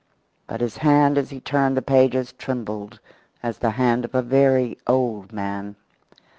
[0.47, 2.99] But his hand as he turned the pages trembled
[3.43, 5.75] as the hand of a very old man.